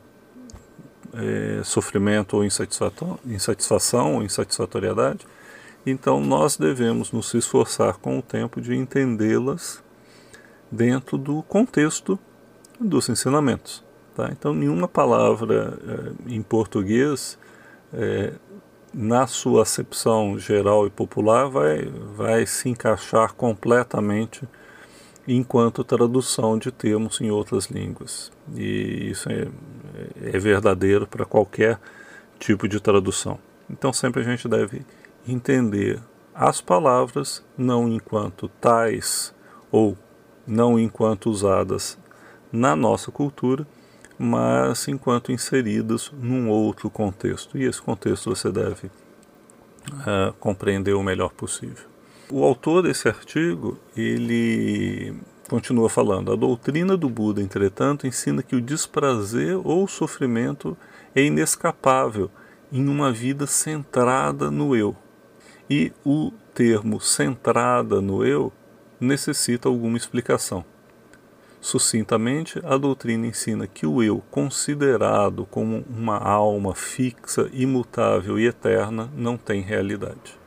é, 1.14 1.62
sofrimento 1.64 2.38
ou 2.38 2.44
insatisfação, 2.44 3.20
insatisfação 3.26 4.16
ou 4.16 4.24
insatisfatoriedade, 4.24 5.28
então 5.86 6.20
nós 6.20 6.58
devemos 6.58 7.12
nos 7.12 7.34
esforçar 7.34 7.98
com 7.98 8.18
o 8.20 8.22
tempo 8.22 8.60
de 8.60 8.76
entendê-las 8.76 9.84
dentro 10.72 11.18
do 11.18 11.44
contexto 11.44 12.18
dos 12.80 13.08
ensinamentos. 13.10 13.84
Tá? 14.16 14.30
Então 14.32 14.54
nenhuma 14.54 14.88
palavra 14.88 15.78
é, 16.28 16.34
em 16.34 16.42
português 16.42 17.38
é, 17.94 18.34
na 18.94 19.28
sua 19.28 19.64
acepção 19.64 20.40
geral 20.40 20.88
e 20.88 20.90
popular, 20.90 21.50
vai, 21.50 21.86
vai 22.16 22.46
se 22.46 22.70
encaixar 22.70 23.34
completamente 23.34 24.48
enquanto 25.28 25.84
tradução 25.84 26.58
de 26.58 26.72
termos 26.72 27.20
em 27.20 27.30
outras 27.30 27.66
línguas. 27.66 28.32
E 28.56 29.10
isso 29.10 29.30
é, 29.30 29.48
é 30.34 30.40
verdadeiro 30.40 31.06
para 31.06 31.26
qualquer 31.26 31.78
tipo 32.40 32.70
de 32.70 32.80
tradução. 32.80 33.38
Então 33.70 33.92
sempre 33.92 34.22
a 34.22 34.24
gente 34.24 34.48
deve 34.48 34.86
entender 35.28 36.02
as 36.34 36.62
palavras 36.62 37.44
não 37.58 37.88
enquanto 37.88 38.50
tais 38.60 39.34
ou 39.72 39.98
não 40.46 40.80
enquanto 40.80 41.30
usadas 41.30 41.98
na 42.52 42.76
nossa 42.76 43.12
cultura, 43.12 43.66
mas 44.18 44.88
enquanto 44.88 45.32
inseridas 45.32 46.12
num 46.14 46.50
outro 46.50 46.90
contexto. 46.90 47.58
E 47.58 47.64
esse 47.64 47.82
contexto 47.82 48.30
você 48.34 48.52
deve 48.52 48.88
uh, 48.88 50.34
compreender 50.40 50.94
o 50.94 51.04
melhor 51.04 51.32
possível. 51.32 51.86
O 52.32 52.44
autor 52.44 52.84
desse 52.84 53.08
artigo, 53.08 53.78
ele 53.96 55.16
continua 55.48 55.90
falando, 55.90 56.32
a 56.32 56.36
doutrina 56.36 56.98
do 56.98 57.10
Buda, 57.10 57.42
entretanto, 57.42 58.08
ensina 58.08 58.42
que 58.42 58.56
o 58.56 58.62
desprazer 58.62 59.60
ou 59.64 59.88
sofrimento 59.88 60.76
é 61.14 61.22
inescapável 61.24 62.32
em 62.72 62.88
uma 62.88 63.12
vida 63.12 63.46
centrada 63.46 64.50
no 64.50 64.76
eu. 64.76 64.96
E 65.70 65.92
o 66.06 66.32
termo 66.54 67.02
centrada 67.02 68.02
no 68.02 68.24
eu 68.24 68.54
necessita 69.00 69.68
alguma 69.68 69.98
explicação. 69.98 70.64
Sucintamente, 71.60 72.62
a 72.64 72.78
doutrina 72.78 73.26
ensina 73.26 73.66
que 73.66 73.88
o 73.88 74.04
eu, 74.04 74.22
considerado 74.30 75.48
como 75.48 75.84
uma 75.90 76.18
alma 76.18 76.76
fixa, 76.76 77.50
imutável 77.52 78.38
e 78.40 78.46
eterna, 78.46 79.10
não 79.16 79.36
tem 79.36 79.62
realidade. 79.62 80.38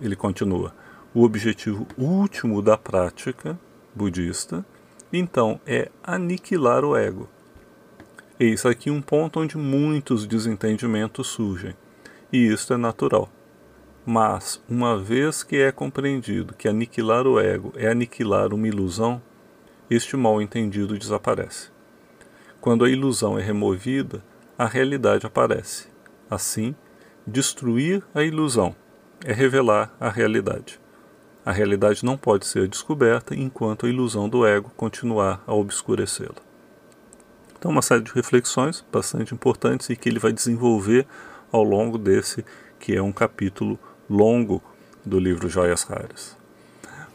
Ele 0.00 0.14
continua: 0.14 0.72
o 1.12 1.24
objetivo 1.24 1.88
último 1.98 2.62
da 2.62 2.76
prática 2.76 3.58
budista, 3.92 4.64
então, 5.12 5.60
é 5.66 5.90
aniquilar 6.02 6.84
o 6.84 6.96
ego. 6.96 7.28
Eis 8.38 8.66
aqui 8.66 8.90
um 8.90 9.00
ponto 9.00 9.40
onde 9.40 9.56
muitos 9.56 10.26
desentendimentos 10.26 11.28
surgem, 11.28 11.74
e 12.32 12.46
isto 12.46 12.74
é 12.74 12.76
natural. 12.76 13.28
Mas, 14.06 14.62
uma 14.68 14.98
vez 14.98 15.42
que 15.42 15.56
é 15.56 15.72
compreendido 15.72 16.52
que 16.52 16.68
aniquilar 16.68 17.26
o 17.26 17.40
ego 17.40 17.72
é 17.74 17.88
aniquilar 17.90 18.52
uma 18.52 18.68
ilusão, 18.68 19.22
este 19.88 20.14
mal 20.14 20.42
entendido 20.42 20.98
desaparece. 20.98 21.72
quando 22.60 22.84
a 22.84 22.88
ilusão 22.88 23.38
é 23.38 23.42
removida, 23.42 24.24
a 24.56 24.66
realidade 24.66 25.26
aparece. 25.26 25.86
Assim, 26.30 26.74
destruir 27.26 28.02
a 28.14 28.22
ilusão 28.22 28.74
é 29.22 29.32
revelar 29.32 29.94
a 30.00 30.08
realidade. 30.08 30.80
A 31.44 31.52
realidade 31.52 32.04
não 32.04 32.16
pode 32.16 32.46
ser 32.46 32.66
descoberta 32.68 33.34
enquanto 33.34 33.84
a 33.84 33.88
ilusão 33.88 34.30
do 34.30 34.46
ego 34.46 34.70
continuar 34.76 35.42
a 35.46 35.54
obscurecê-la. 35.54 36.42
Então, 37.58 37.70
uma 37.70 37.82
série 37.82 38.02
de 38.02 38.12
reflexões 38.12 38.84
bastante 38.90 39.34
importantes 39.34 39.90
e 39.90 39.96
que 39.96 40.08
ele 40.08 40.18
vai 40.18 40.32
desenvolver 40.32 41.06
ao 41.52 41.62
longo 41.62 41.98
desse, 41.98 42.44
que 42.78 42.94
é 42.94 43.02
um 43.02 43.12
capítulo 43.12 43.78
longo 44.08 44.62
do 45.04 45.18
livro 45.18 45.48
Joias 45.48 45.82
Raras. 45.82 46.36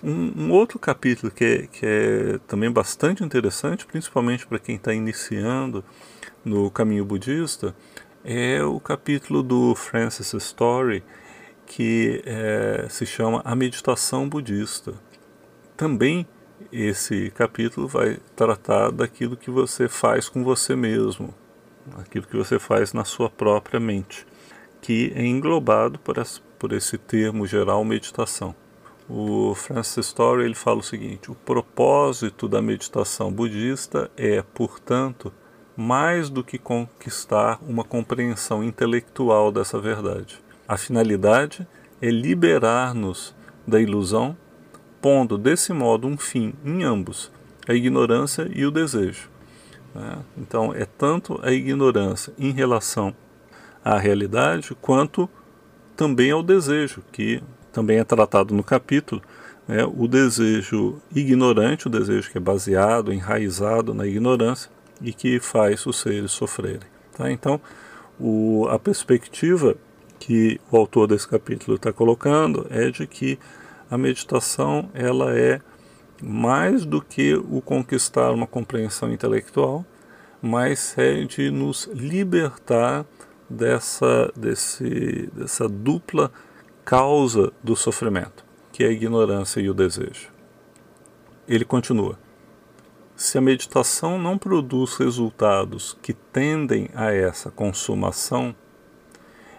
Um, 0.04 0.46
um 0.46 0.52
outro 0.52 0.80
capítulo 0.80 1.32
que 1.32 1.44
é, 1.44 1.68
que 1.68 1.86
é 1.86 2.40
também 2.48 2.72
bastante 2.72 3.24
interessante, 3.24 3.86
principalmente 3.86 4.48
para 4.48 4.60
quem 4.60 4.76
está 4.76 4.94
iniciando 4.94 5.84
no 6.44 6.72
caminho 6.72 7.04
budista, 7.04 7.76
é 8.24 8.64
o 8.64 8.80
capítulo 8.80 9.44
do 9.44 9.76
Francis 9.76 10.34
Story, 10.34 11.04
que 11.66 12.22
é, 12.26 12.88
se 12.90 13.06
chama 13.06 13.42
A 13.44 13.56
Meditação 13.56 14.28
Budista. 14.28 14.94
Também 15.76 16.26
esse 16.72 17.32
capítulo 17.32 17.88
vai 17.88 18.18
tratar 18.36 18.92
daquilo 18.92 19.38
que 19.38 19.50
você 19.50 19.88
faz 19.88 20.28
com 20.30 20.44
você 20.44 20.76
mesmo, 20.76 21.34
aquilo 21.98 22.26
que 22.26 22.36
você 22.36 22.60
faz 22.60 22.94
na 22.94 23.04
sua 23.04 23.30
própria 23.30 23.80
mente, 23.80 24.26
que 24.82 25.12
é 25.16 25.26
englobado 25.26 26.00
por, 26.00 26.18
por 26.60 26.74
esse 26.74 26.98
termo 26.98 27.48
geral 27.48 27.84
meditação. 27.84 28.54
O 29.10 29.56
Francis 29.56 30.08
Story 30.08 30.44
ele 30.44 30.54
fala 30.54 30.80
o 30.80 30.84
seguinte: 30.84 31.32
o 31.32 31.36
propósito 31.36 32.48
da 32.48 32.62
meditação 32.62 33.32
budista 33.32 34.12
é, 34.16 34.44
portanto, 34.54 35.34
mais 35.76 36.30
do 36.30 36.44
que 36.44 36.60
conquistar 36.60 37.58
uma 37.68 37.84
compreensão 37.84 38.64
intelectual 38.64 39.52
dessa 39.52 39.80
verdade 39.80 40.40
a 40.70 40.78
finalidade 40.78 41.68
é 42.00 42.12
liberar-nos 42.12 43.36
da 43.66 43.82
ilusão, 43.82 44.38
pondo 45.02 45.36
desse 45.36 45.74
modo 45.74 46.08
um 46.08 46.16
fim 46.16 46.54
em 46.64 46.84
ambos, 46.84 47.32
a 47.68 47.74
ignorância 47.74 48.48
e 48.54 48.64
o 48.68 48.70
desejo. 48.70 49.32
Né? 49.96 50.20
Então, 50.38 50.72
é 50.72 50.86
tanto 50.86 51.40
a 51.42 51.52
ignorância 51.52 52.32
em 52.38 52.52
relação 52.52 53.16
à 53.84 53.98
realidade, 53.98 54.78
quanto 54.80 55.28
também 56.00 56.32
ao 56.32 56.42
desejo, 56.42 57.04
que 57.12 57.44
também 57.74 57.98
é 58.00 58.06
tratado 58.06 58.56
no 58.56 58.64
capítulo, 58.64 59.22
né? 59.68 59.84
o 59.84 60.08
desejo 60.08 61.02
ignorante, 61.14 61.88
o 61.88 61.90
desejo 61.90 62.32
que 62.32 62.38
é 62.38 62.42
baseado, 62.42 63.12
enraizado 63.12 63.94
na 63.94 64.08
ignorância 64.08 64.72
e 65.02 65.12
que 65.12 65.42
faz 65.42 65.86
os 65.86 66.00
seres 66.00 66.32
sofrerem. 66.32 66.88
Tá? 67.18 67.30
Então, 67.30 67.60
o, 68.18 68.66
a 68.70 68.80
perspectiva 68.80 69.76
que 70.18 70.62
o 70.72 70.78
autor 70.78 71.06
desse 71.06 71.28
capítulo 71.28 71.76
está 71.76 71.92
colocando 71.92 72.66
é 72.70 72.90
de 72.90 73.06
que 73.06 73.38
a 73.92 73.98
meditação 73.98 74.90
ela 74.94 75.38
é 75.38 75.60
mais 76.24 76.86
do 76.86 77.02
que 77.02 77.34
o 77.34 77.62
conquistar 77.62 78.32
uma 78.32 78.48
compreensão 78.48 79.12
intelectual, 79.12 79.86
mas 80.42 80.98
é 80.98 81.26
de 81.26 81.52
nos 81.52 81.90
libertar 81.94 83.06
dessa, 83.50 84.32
desse, 84.36 85.30
dessa 85.34 85.68
dupla 85.68 86.32
causa 86.86 87.52
do 87.64 87.76
sofrimento, 87.76 88.46
que 88.72 88.84
é 88.84 88.88
a 88.88 88.92
ignorância 88.92 89.60
e 89.60 89.70
o 89.70 89.74
desejo. 89.74 90.30
Ele 91.48 91.66
continua: 91.66 92.18
se 93.16 93.38
a 93.38 93.42
meditação 93.42 94.18
não 94.18 94.38
produz 94.38 94.96
resultados 94.96 95.98
que 96.02 96.14
tendem 96.14 96.90
a 96.94 97.12
essa 97.12 97.52
consumação, 97.52 98.56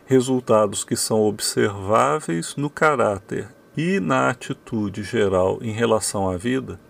resultados 0.07 0.83
que 0.83 0.96
são 0.96 1.20
observáveis 1.20 2.57
no 2.57 2.70
caráter 2.70 3.48
e 3.76 4.00
na 4.00 4.31
atitude 4.31 5.03
geral 5.03 5.59
em 5.61 5.72
relação 5.72 6.29
à 6.29 6.37
vida, 6.37 6.81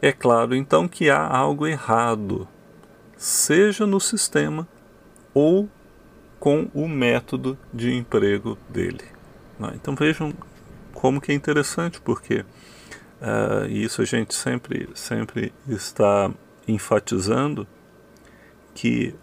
é 0.00 0.12
claro 0.12 0.54
então 0.54 0.86
que 0.86 1.08
há 1.10 1.26
algo 1.26 1.66
errado, 1.66 2.46
seja 3.16 3.86
no 3.86 3.98
sistema 3.98 4.68
ou 5.34 5.68
com 6.38 6.70
o 6.72 6.88
método 6.88 7.58
de 7.72 7.92
emprego 7.92 8.56
dele. 8.68 9.04
Né? 9.58 9.72
Então 9.74 9.94
vejam 9.94 10.32
como 10.92 11.20
que 11.20 11.32
é 11.32 11.34
interessante, 11.34 12.00
porque 12.00 12.44
uh, 13.20 13.66
isso 13.68 14.00
a 14.00 14.04
gente 14.04 14.34
sempre, 14.34 14.88
sempre 14.94 15.52
está 15.68 16.30
enfatizando 16.66 17.66
que 18.74 19.14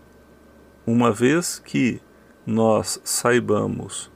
uma 0.85 1.11
vez 1.11 1.59
que 1.59 2.01
nós 2.45 2.99
saibamos 3.03 4.11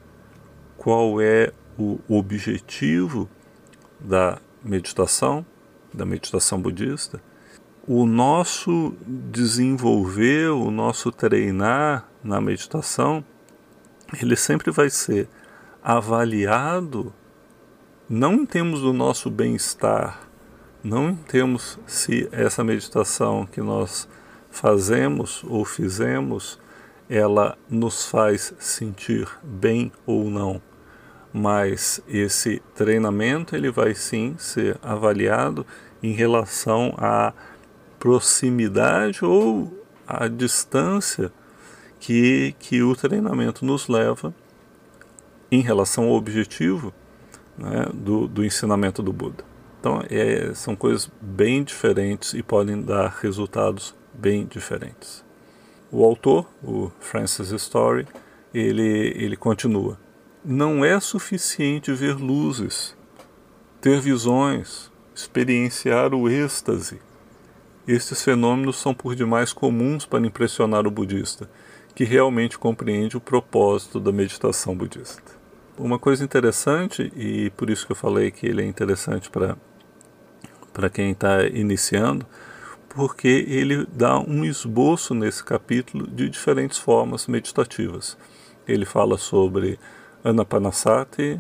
qual 0.77 1.21
é 1.21 1.51
o 1.77 1.99
objetivo 2.07 3.29
da 3.99 4.39
meditação, 4.63 5.45
da 5.93 6.05
meditação 6.05 6.61
budista, 6.61 7.21
o 7.87 8.05
nosso 8.05 8.95
desenvolver, 9.05 10.49
o 10.49 10.71
nosso 10.71 11.11
treinar 11.11 12.07
na 12.23 12.41
meditação, 12.41 13.23
ele 14.19 14.35
sempre 14.35 14.71
vai 14.71 14.89
ser 14.89 15.27
avaliado 15.83 17.13
não 18.09 18.33
em 18.33 18.45
termos 18.45 18.81
do 18.81 18.93
nosso 18.93 19.29
bem-estar, 19.29 20.27
não 20.83 21.09
em 21.09 21.15
termos 21.15 21.79
se 21.85 22.27
essa 22.31 22.63
meditação 22.63 23.45
que 23.45 23.61
nós 23.61 24.07
fazemos 24.49 25.43
ou 25.43 25.65
fizemos 25.65 26.59
ela 27.09 27.57
nos 27.69 28.05
faz 28.05 28.53
sentir 28.57 29.27
bem 29.43 29.91
ou 30.05 30.29
não, 30.29 30.61
mas 31.31 32.01
esse 32.07 32.61
treinamento 32.73 33.55
ele 33.55 33.69
vai 33.69 33.93
sim 33.93 34.35
ser 34.37 34.79
avaliado 34.81 35.65
em 36.01 36.13
relação 36.13 36.93
à 36.97 37.33
proximidade 38.05 39.25
ou 39.25 39.83
à 40.07 40.27
distância 40.27 41.33
que, 41.99 42.53
que 42.59 42.83
o 42.83 42.95
treinamento 42.95 43.65
nos 43.65 43.87
leva 43.87 44.31
em 45.51 45.59
relação 45.59 46.03
ao 46.03 46.11
objetivo 46.11 46.93
né, 47.57 47.87
do, 47.91 48.27
do 48.27 48.45
ensinamento 48.45 49.01
do 49.01 49.11
Buda. 49.11 49.43
Então, 49.79 50.03
é, 50.07 50.53
são 50.53 50.75
coisas 50.75 51.09
bem 51.19 51.63
diferentes 51.63 52.35
e 52.35 52.43
podem 52.43 52.79
dar 52.79 53.07
resultados 53.23 53.95
bem 54.13 54.45
diferentes. 54.45 55.25
O 55.91 56.05
autor, 56.05 56.47
o 56.63 56.91
Francis 56.99 57.49
Story, 57.49 58.05
ele, 58.53 59.13
ele 59.15 59.35
continua. 59.35 59.97
Não 60.43 60.85
é 60.85 60.99
suficiente 60.99 61.91
ver 61.91 62.17
luzes, 62.17 62.95
ter 63.81 63.99
visões, 63.99 64.91
experienciar 65.15 66.13
o 66.13 66.29
êxtase. 66.29 66.99
Estes 67.87 68.23
fenômenos 68.23 68.77
são 68.77 68.93
por 68.93 69.15
demais 69.15 69.53
comuns 69.53 70.05
para 70.05 70.25
impressionar 70.25 70.87
o 70.87 70.91
budista, 70.91 71.49
que 71.93 72.03
realmente 72.03 72.57
compreende 72.57 73.15
o 73.15 73.21
propósito 73.21 73.99
da 73.99 74.11
meditação 74.11 74.75
budista. 74.75 75.33
Uma 75.77 75.99
coisa 75.99 76.23
interessante, 76.23 77.11
e 77.15 77.49
por 77.51 77.69
isso 77.69 77.85
que 77.85 77.91
eu 77.91 77.95
falei 77.95 78.31
que 78.31 78.47
ele 78.47 78.63
é 78.63 78.65
interessante 78.65 79.29
para 79.29 80.89
quem 80.89 81.11
está 81.11 81.45
iniciando, 81.45 82.25
porque 82.89 83.45
ele 83.47 83.85
dá 83.93 84.17
um 84.19 84.43
esboço 84.45 85.13
nesse 85.13 85.43
capítulo 85.43 86.07
de 86.07 86.29
diferentes 86.29 86.77
formas 86.77 87.27
meditativas. 87.27 88.17
Ele 88.67 88.85
fala 88.85 89.17
sobre 89.17 89.77
Anapanasati, 90.23 91.39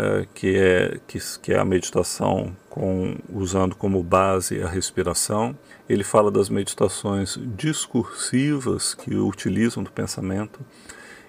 eh, 0.00 0.26
que, 0.32 0.56
é, 0.56 1.00
que, 1.08 1.18
que 1.42 1.52
é 1.52 1.58
a 1.58 1.64
meditação 1.64 2.56
com, 2.70 3.16
usando 3.34 3.74
como 3.74 4.00
base 4.00 4.62
a 4.62 4.68
respiração. 4.68 5.58
Ele 5.88 6.04
fala 6.04 6.30
das 6.30 6.48
meditações 6.48 7.36
discursivas 7.56 8.94
que 8.94 9.16
utilizam 9.16 9.82
do 9.82 9.90
pensamento. 9.90 10.60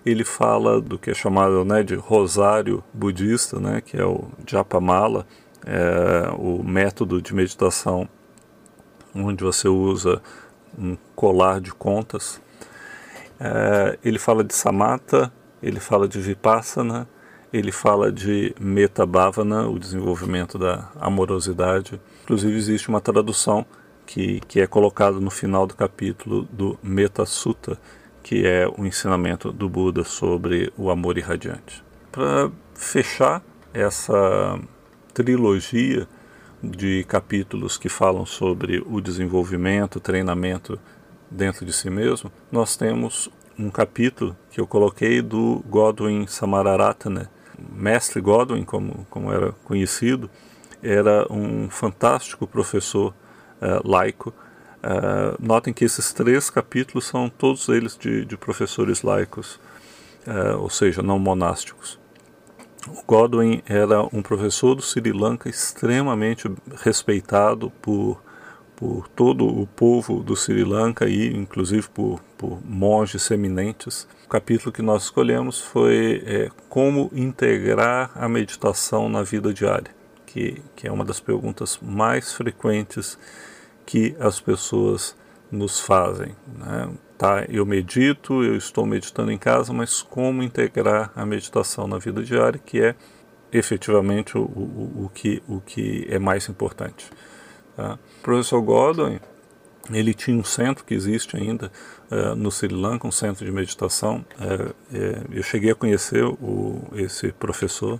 Ele 0.05 0.23
fala 0.23 0.79
do 0.79 0.99
que 0.99 1.09
é 1.09 1.15
chamado 1.15 1.65
né, 1.65 1.81
de 1.81 1.95
rosário 1.95 2.83
budista, 2.93 3.59
né, 3.59 3.81
que 3.81 3.97
é 3.97 4.05
o 4.05 4.25
Japamala, 4.45 5.25
é, 5.65 6.29
o 6.37 6.61
método 6.61 7.19
de 7.19 7.33
meditação 7.33 8.07
onde 9.15 9.43
você 9.43 9.67
usa 9.67 10.21
um 10.77 10.95
colar 11.15 11.59
de 11.59 11.73
contas. 11.73 12.39
É, 13.39 13.97
ele 14.05 14.19
fala 14.19 14.43
de 14.43 14.53
samatha, 14.53 15.33
ele 15.59 15.79
fala 15.79 16.07
de 16.07 16.19
vipassana, 16.21 17.09
ele 17.51 17.71
fala 17.71 18.11
de 18.11 18.53
metabhavana, 18.59 19.67
o 19.67 19.79
desenvolvimento 19.79 20.57
da 20.57 20.89
amorosidade. 20.99 21.99
Inclusive 22.23 22.55
existe 22.55 22.89
uma 22.89 23.01
tradução 23.01 23.65
que, 24.05 24.39
que 24.47 24.59
é 24.59 24.67
colocada 24.67 25.19
no 25.19 25.29
final 25.29 25.65
do 25.65 25.75
capítulo 25.75 26.47
do 26.51 26.77
Metta 26.81 27.25
Sutta, 27.25 27.79
que 28.23 28.45
é 28.45 28.67
o 28.67 28.85
ensinamento 28.85 29.51
do 29.51 29.67
Buda 29.67 30.03
sobre 30.03 30.71
o 30.77 30.89
amor 30.89 31.17
irradiante. 31.17 31.83
Para 32.11 32.51
fechar 32.73 33.43
essa 33.73 34.59
trilogia 35.13 36.07
de 36.61 37.03
capítulos 37.05 37.77
que 37.77 37.89
falam 37.89 38.25
sobre 38.25 38.83
o 38.85 38.99
desenvolvimento, 38.99 39.99
treinamento 39.99 40.79
dentro 41.29 41.65
de 41.65 41.71
si 41.71 41.89
mesmo, 41.89 42.31
nós 42.51 42.75
temos 42.75 43.29
um 43.57 43.69
capítulo 43.69 44.35
que 44.51 44.59
eu 44.59 44.67
coloquei 44.67 45.21
do 45.21 45.63
Godwin 45.67 46.25
Samararatne, 46.27 47.27
mestre 47.71 48.21
Godwin, 48.21 48.63
como, 48.63 49.05
como 49.09 49.31
era 49.31 49.51
conhecido, 49.63 50.29
era 50.81 51.31
um 51.31 51.69
fantástico 51.69 52.47
professor 52.47 53.13
uh, 53.61 53.87
laico. 53.87 54.33
Uh, 54.81 55.35
notem 55.39 55.73
que 55.73 55.83
esses 55.83 56.13
três 56.13 56.49
capítulos 56.49 57.05
são 57.05 57.29
todos 57.29 57.67
eles 57.67 57.97
de, 57.97 58.23
de 58.23 58.37
professores 58.37 59.01
laicos, 59.01 59.59
uh, 60.25 60.57
ou 60.57 60.69
seja, 60.69 61.01
não 61.01 61.19
monásticos. 61.19 61.99
O 62.87 63.03
Godwin 63.05 63.61
era 63.67 64.01
um 64.15 64.21
professor 64.21 64.73
do 64.73 64.81
Sri 64.81 65.11
Lanka 65.11 65.49
extremamente 65.49 66.49
respeitado 66.77 67.69
por, 67.81 68.21
por 68.79 69.09
todo 69.09 69.45
o 69.45 69.67
povo 69.67 70.23
do 70.23 70.37
Sri 70.37 70.63
Lanka 70.63 71.05
e 71.05 71.35
inclusive 71.35 71.89
por, 71.89 72.21
por 72.37 72.59
monges 72.63 73.29
eminentes. 73.29 74.07
O 74.25 74.29
capítulo 74.29 74.71
que 74.71 74.81
nós 74.81 75.03
escolhemos 75.03 75.59
foi 75.59 76.23
é, 76.25 76.49
como 76.69 77.11
integrar 77.13 78.09
a 78.15 78.29
meditação 78.29 79.09
na 79.09 79.21
vida 79.21 79.53
diária, 79.53 79.93
que, 80.25 80.61
que 80.77 80.87
é 80.87 80.91
uma 80.93 81.03
das 81.03 81.19
perguntas 81.19 81.77
mais 81.81 82.31
frequentes 82.31 83.19
que 83.85 84.15
as 84.17 84.39
pessoas 84.39 85.13
nos 85.51 85.81
fazem. 85.81 86.33
Né? 86.57 86.89
Tá, 87.17 87.43
eu 87.49 87.65
medito, 87.65 88.45
eu 88.45 88.55
estou 88.55 88.85
meditando 88.85 89.29
em 89.29 89.37
casa, 89.37 89.73
mas 89.73 90.01
como 90.01 90.41
integrar 90.41 91.11
a 91.17 91.25
meditação 91.25 91.85
na 91.85 91.97
vida 91.97 92.23
diária, 92.23 92.57
que 92.65 92.79
é 92.81 92.95
efetivamente 93.51 94.37
o, 94.37 94.43
o, 94.43 95.03
o, 95.03 95.11
que, 95.13 95.43
o 95.49 95.59
que 95.59 96.07
é 96.09 96.17
mais 96.17 96.47
importante. 96.47 97.11
Tá? 97.79 97.93
O 97.93 98.21
professor 98.21 98.61
Godwin, 98.61 99.21
ele 99.89 100.13
tinha 100.13 100.37
um 100.37 100.43
centro 100.43 100.83
que 100.83 100.93
existe 100.93 101.37
ainda 101.37 101.71
uh, 102.11 102.35
no 102.35 102.51
Sri 102.51 102.75
Lanka, 102.75 103.07
um 103.07 103.11
centro 103.11 103.45
de 103.45 103.51
meditação. 103.53 104.25
Uh, 104.37 104.71
uh, 104.71 105.25
eu 105.31 105.41
cheguei 105.41 105.71
a 105.71 105.75
conhecer 105.75 106.25
o, 106.25 106.83
esse 106.93 107.31
professor 107.31 107.97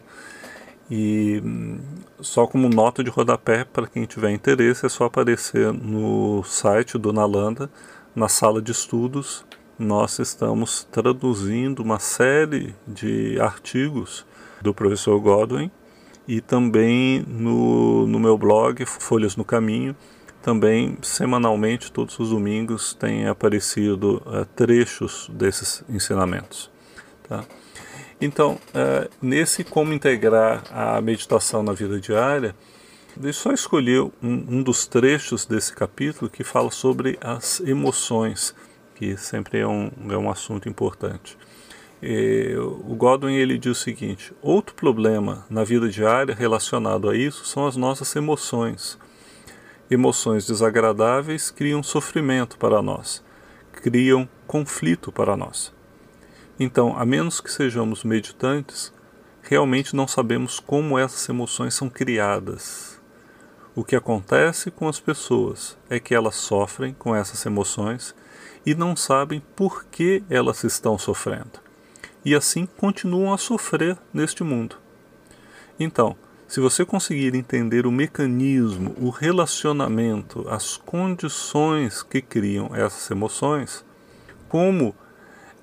e 0.92 1.42
hum, 1.46 1.80
só 2.20 2.46
como 2.46 2.68
nota 2.68 3.02
de 3.02 3.10
rodapé, 3.10 3.64
para 3.64 3.88
quem 3.88 4.04
tiver 4.04 4.32
interesse, 4.32 4.86
é 4.86 4.90
só 4.90 5.06
aparecer 5.06 5.72
no 5.72 6.44
site 6.44 6.98
do 6.98 7.14
Nalanda, 7.14 7.70
na 8.14 8.28
sala 8.28 8.62
de 8.62 8.74
estudos, 8.74 9.46
nós 9.78 10.20
estamos 10.20 10.86
traduzindo 10.92 11.82
uma 11.82 12.00
série 12.00 12.76
de 12.86 13.40
artigos 13.40 14.26
do 14.62 14.74
professor 14.74 15.18
Godwin 15.22 15.72
e 16.30 16.40
também 16.40 17.26
no, 17.28 18.06
no 18.06 18.20
meu 18.20 18.38
blog 18.38 18.86
Folhas 18.86 19.36
no 19.36 19.44
Caminho, 19.44 19.96
também 20.44 20.96
semanalmente, 21.02 21.92
todos 21.92 22.20
os 22.20 22.30
domingos, 22.30 22.94
tem 22.94 23.28
aparecido 23.28 24.22
uh, 24.28 24.46
trechos 24.56 25.28
desses 25.34 25.84
ensinamentos. 25.90 26.70
Tá? 27.28 27.44
Então, 28.22 28.60
uh, 28.70 29.10
nesse 29.20 29.64
como 29.64 29.92
integrar 29.92 30.64
a 30.72 31.02
meditação 31.02 31.64
na 31.64 31.74
vida 31.74 32.00
diária, 32.00 32.56
Deixa 33.16 33.40
eu 33.40 33.44
só 33.44 33.52
escolher 33.52 34.02
um, 34.02 34.12
um 34.22 34.64
dos 34.64 34.88
trechos 34.88 35.46
desse 35.46 35.74
capítulo 35.74 36.30
que 36.30 36.44
fala 36.44 36.72
sobre 36.72 37.18
as 37.20 37.60
emoções, 37.60 38.56
que 38.96 39.18
sempre 39.18 39.60
é 39.60 39.68
um, 39.68 39.92
é 40.10 40.18
um 40.18 40.30
assunto 40.30 40.70
importante. 40.70 41.36
O 42.02 42.96
Godwin 42.96 43.36
ele 43.36 43.58
diz 43.58 43.78
o 43.78 43.82
seguinte: 43.82 44.34
outro 44.42 44.76
problema 44.76 45.46
na 45.50 45.64
vida 45.64 45.90
diária 45.90 46.34
relacionado 46.34 47.10
a 47.10 47.16
isso 47.16 47.46
são 47.46 47.68
as 47.68 47.76
nossas 47.76 48.16
emoções. 48.16 48.98
Emoções 49.92 50.46
desagradáveis 50.46 51.50
criam 51.50 51.82
sofrimento 51.82 52.58
para 52.58 52.82
nós, 52.82 53.24
criam 53.72 54.30
conflito 54.46 55.12
para 55.12 55.36
nós. 55.36 55.74
Então, 56.60 56.96
a 56.98 57.06
menos 57.06 57.42
que 57.42 57.52
sejamos 57.52 58.04
meditantes, 58.04 58.94
realmente 59.42 59.96
não 59.96 60.08
sabemos 60.08 60.60
como 60.60 60.98
essas 60.98 61.28
emoções 61.28 61.74
são 61.74 61.90
criadas, 61.90 63.00
o 63.80 63.84
que 63.84 63.96
acontece 63.96 64.72
com 64.72 64.90
as 64.90 65.00
pessoas 65.00 65.78
é 65.90 66.02
que 66.02 66.14
elas 66.14 66.36
sofrem 66.36 66.94
com 66.94 67.16
essas 67.16 67.46
emoções 67.46 68.14
e 68.66 68.76
não 68.76 68.94
sabem 68.94 69.42
por 69.56 69.86
que 69.86 70.22
elas 70.30 70.66
estão 70.66 70.98
sofrendo. 70.98 71.69
E 72.24 72.36
assim 72.36 72.66
continuam 72.78 73.34
a 73.34 73.38
sofrer 73.38 73.98
neste 74.14 74.44
mundo. 74.44 74.76
Então, 75.80 76.16
se 76.48 76.60
você 76.60 76.84
conseguir 76.84 77.36
entender 77.36 77.86
o 77.86 77.92
mecanismo, 77.92 78.96
o 79.00 79.10
relacionamento, 79.10 80.48
as 80.50 80.78
condições 80.78 82.04
que 82.04 82.22
criam 82.22 82.76
essas 82.76 83.10
emoções, 83.12 83.86
como 84.48 84.96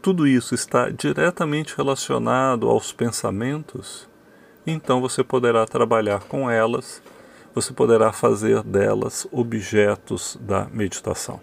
tudo 0.01 0.27
isso 0.27 0.55
está 0.55 0.89
diretamente 0.89 1.77
relacionado 1.77 2.69
aos 2.69 2.93
pensamentos, 2.93 4.09
então 4.67 5.01
você 5.01 5.25
poderá 5.25 5.67
trabalhar 5.67 6.21
com 6.21 6.51
elas 6.51 7.03
você 7.57 7.73
poderá 7.73 8.13
fazer 8.13 8.63
delas 8.63 9.27
objetos 9.33 10.37
da 10.43 10.67
meditação. 10.67 11.41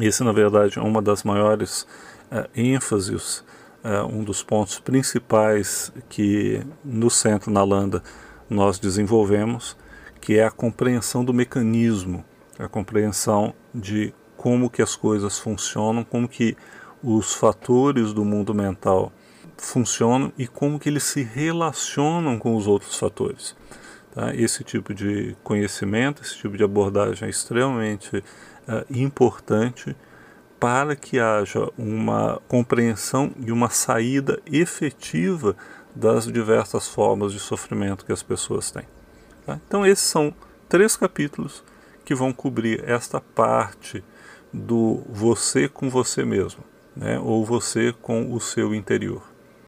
Esse, 0.00 0.24
na 0.24 0.32
verdade, 0.32 0.80
é 0.80 0.82
uma 0.82 1.00
das 1.00 1.22
maiores 1.22 1.82
uh, 2.32 2.48
ênfases, 2.52 3.44
uh, 3.88 4.06
um 4.06 4.22
dos 4.22 4.42
pontos 4.42 4.78
principais 4.78 5.90
que 6.08 6.62
no 6.84 7.10
Centro 7.10 7.50
Nalanda 7.50 8.02
nós 8.48 8.78
desenvolvemos, 8.78 9.76
que 10.20 10.38
é 10.38 10.44
a 10.44 10.50
compreensão 10.50 11.24
do 11.24 11.32
mecanismo, 11.32 12.24
a 12.58 12.68
compreensão 12.68 13.54
de 13.74 14.12
como 14.36 14.68
que 14.68 14.82
as 14.82 14.94
coisas 14.94 15.38
funcionam, 15.38 16.04
como 16.04 16.28
que 16.28 16.56
os 17.02 17.32
fatores 17.32 18.12
do 18.12 18.24
mundo 18.24 18.54
mental 18.54 19.12
funcionam 19.56 20.32
e 20.36 20.46
como 20.46 20.78
que 20.78 20.88
eles 20.88 21.04
se 21.04 21.22
relacionam 21.22 22.38
com 22.38 22.54
os 22.56 22.66
outros 22.66 22.96
fatores. 22.96 23.56
Tá? 24.14 24.34
Esse 24.34 24.62
tipo 24.62 24.94
de 24.94 25.36
conhecimento, 25.42 26.22
esse 26.22 26.36
tipo 26.36 26.56
de 26.56 26.64
abordagem 26.64 27.26
é 27.26 27.30
extremamente 27.30 28.18
uh, 28.18 28.84
importante 28.90 29.96
para 30.58 30.96
que 30.96 31.18
haja 31.18 31.70
uma 31.78 32.40
compreensão 32.48 33.32
e 33.44 33.52
uma 33.52 33.70
saída 33.70 34.40
efetiva 34.46 35.56
das 35.94 36.26
diversas 36.26 36.88
formas 36.88 37.32
de 37.32 37.38
sofrimento 37.38 38.04
que 38.04 38.12
as 38.12 38.22
pessoas 38.22 38.70
têm. 38.70 38.84
Tá? 39.46 39.60
Então, 39.66 39.86
esses 39.86 40.04
são 40.04 40.34
três 40.68 40.96
capítulos 40.96 41.64
que 42.04 42.14
vão 42.14 42.32
cobrir 42.32 42.82
esta 42.88 43.20
parte 43.20 44.02
do 44.52 45.02
você 45.08 45.68
com 45.68 45.90
você 45.90 46.24
mesmo, 46.24 46.62
né? 46.96 47.18
ou 47.18 47.44
você 47.44 47.92
com 47.92 48.32
o 48.32 48.40
seu 48.40 48.74
interior. 48.74 49.22